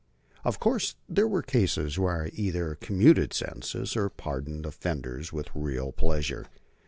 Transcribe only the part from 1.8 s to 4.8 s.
where I either commuted sentences or pardoned